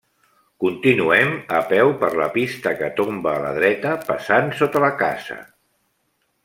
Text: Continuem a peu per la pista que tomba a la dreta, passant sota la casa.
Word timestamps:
Continuem 0.63 1.33
a 1.59 1.59
peu 1.73 1.93
per 2.05 2.09
la 2.21 2.29
pista 2.39 2.73
que 2.81 2.91
tomba 3.01 3.35
a 3.37 3.43
la 3.45 3.55
dreta, 3.61 3.93
passant 4.11 4.53
sota 4.63 4.87
la 4.89 4.93
casa. 5.03 5.41